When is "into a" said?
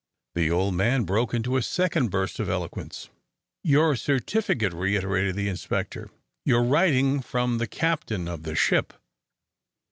1.31-1.61